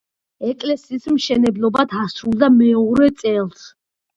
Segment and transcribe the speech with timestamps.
[0.51, 3.71] ეკლესიის მშენებლობა დასრულდა მეორე წელს.